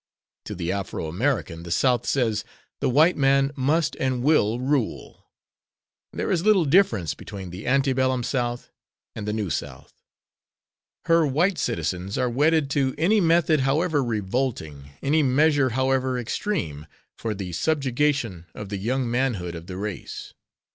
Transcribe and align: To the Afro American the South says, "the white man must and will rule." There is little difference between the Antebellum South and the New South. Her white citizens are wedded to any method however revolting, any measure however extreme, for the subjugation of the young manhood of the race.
To 0.45 0.55
the 0.55 0.71
Afro 0.71 1.05
American 1.07 1.61
the 1.61 1.69
South 1.69 2.07
says, 2.07 2.43
"the 2.79 2.89
white 2.89 3.15
man 3.15 3.51
must 3.55 3.95
and 3.99 4.23
will 4.23 4.59
rule." 4.59 5.27
There 6.11 6.31
is 6.31 6.43
little 6.43 6.65
difference 6.65 7.13
between 7.13 7.51
the 7.51 7.67
Antebellum 7.67 8.23
South 8.23 8.71
and 9.15 9.27
the 9.27 9.31
New 9.31 9.51
South. 9.51 9.93
Her 11.05 11.23
white 11.27 11.59
citizens 11.59 12.17
are 12.17 12.31
wedded 12.31 12.71
to 12.71 12.95
any 12.97 13.21
method 13.21 13.59
however 13.59 14.03
revolting, 14.03 14.89
any 15.03 15.21
measure 15.21 15.69
however 15.69 16.17
extreme, 16.17 16.87
for 17.15 17.35
the 17.35 17.51
subjugation 17.53 18.47
of 18.55 18.69
the 18.69 18.77
young 18.77 19.07
manhood 19.07 19.53
of 19.53 19.67
the 19.67 19.77
race. 19.77 20.33